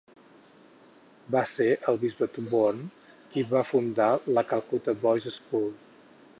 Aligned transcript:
Va 1.35 1.43
ser 1.51 1.67
el 1.91 1.99
bisbe 2.05 2.29
Thoburn 2.37 2.81
qui 3.35 3.45
va 3.55 3.63
fundar 3.75 4.11
la 4.35 4.47
Calcutta 4.55 4.99
Boys' 5.07 5.33
School. 5.41 5.73